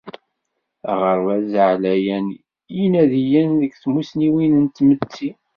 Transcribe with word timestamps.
Aɣerbaz 0.91 1.51
Aεlayen 1.63 2.27
n 2.31 2.37
Yinadiyen 2.77 3.49
deg 3.61 3.71
tmussniwin 3.81 4.53
n 4.57 4.65
tmetti. 4.75 5.29